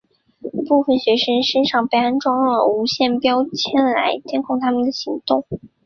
[0.67, 5.45] 部分学生身上被安装了无线标签来监控他们的行动。